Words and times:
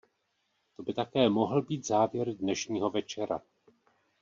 To 0.75 0.83
by 0.83 0.93
také 0.93 1.29
mohl 1.29 1.61
být 1.61 1.85
závěr 1.87 2.33
dnešního 2.37 2.89
večera. 2.89 3.41